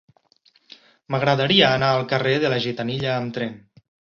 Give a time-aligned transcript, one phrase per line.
[1.15, 3.55] M'agradaria anar al carrer de la Gitanilla amb tren.